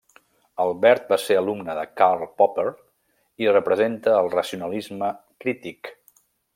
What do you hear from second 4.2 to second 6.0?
el racionalisme crític.